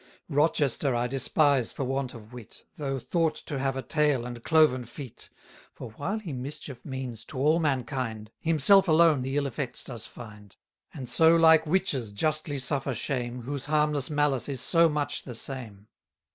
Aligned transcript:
Rochester 0.29 0.95
I 0.95 1.05
despise 1.05 1.71
for 1.71 1.83
want 1.83 2.15
of 2.15 2.33
wit, 2.33 2.65
Though 2.75 2.97
thought 2.97 3.35
to 3.45 3.59
have 3.59 3.77
a 3.77 3.83
tail 3.83 4.25
and 4.25 4.43
cloven 4.43 4.83
feet; 4.83 5.29
For 5.75 5.91
while 5.91 6.17
he 6.17 6.33
mischief 6.33 6.83
means 6.83 7.23
to 7.25 7.37
all 7.37 7.59
mankind, 7.59 8.31
230 8.41 8.49
Himself 8.49 8.87
alone 8.87 9.21
the 9.21 9.37
ill 9.37 9.45
effects 9.45 9.83
does 9.83 10.07
find: 10.07 10.55
And 10.91 11.07
so 11.07 11.35
like 11.35 11.67
witches 11.67 12.11
justly 12.11 12.57
suffer 12.57 12.95
shame, 12.95 13.43
Whose 13.43 13.67
harmless 13.67 14.09
malice 14.09 14.49
is 14.49 14.59
so 14.59 14.89
much 14.89 15.21
the 15.21 15.35
same. 15.35 15.85